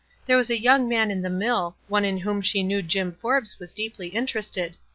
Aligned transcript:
There 0.25 0.35
was 0.35 0.49
a 0.49 0.59
young 0.59 0.89
man 0.89 1.11
in 1.11 1.21
the 1.21 1.29
mill, 1.29 1.75
one 1.87 2.05
in 2.05 2.17
whom 2.17 2.41
she 2.41 2.63
knew 2.63 2.81
Jim 2.81 3.11
Forbes 3.11 3.59
was 3.59 3.71
deeply 3.71 4.07
in 4.15 4.25
terested. 4.25 4.73